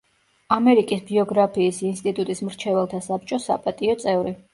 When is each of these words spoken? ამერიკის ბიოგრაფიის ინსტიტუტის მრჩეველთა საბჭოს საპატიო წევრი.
ამერიკის 0.53 1.01
ბიოგრაფიის 1.09 1.81
ინსტიტუტის 1.89 2.41
მრჩეველთა 2.47 3.03
საბჭოს 3.09 3.47
საპატიო 3.51 3.97
წევრი. 4.05 4.35